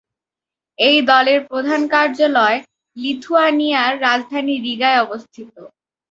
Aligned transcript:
এই 0.79 0.97
দলের 1.09 1.39
প্রধান 1.49 1.81
কার্যালয় 1.87 2.57
লিথুয়ানিয়ার 2.97 3.93
রাজধানী 4.01 4.55
রিগায় 4.65 4.99
অবস্থিত। 4.99 5.53